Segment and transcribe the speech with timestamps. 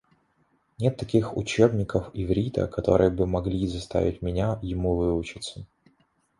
[0.79, 5.67] Нет таких учебников иврита, которые бы могли заставить меня ему выучиться.